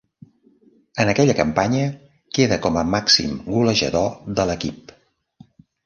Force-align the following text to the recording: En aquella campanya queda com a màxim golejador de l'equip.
En 1.03 1.11
aquella 1.13 1.35
campanya 1.41 1.83
queda 2.39 2.59
com 2.65 2.81
a 2.83 2.87
màxim 2.95 3.39
golejador 3.53 4.13
de 4.41 4.51
l'equip. 4.53 5.01